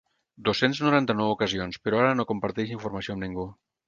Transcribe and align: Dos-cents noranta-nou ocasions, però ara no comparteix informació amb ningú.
Dos-cents 0.47 0.77
noranta-nou 0.85 1.33
ocasions, 1.33 1.77
però 1.87 1.99
ara 2.05 2.15
no 2.21 2.25
comparteix 2.31 2.73
informació 2.77 3.17
amb 3.17 3.23
ningú. 3.27 3.47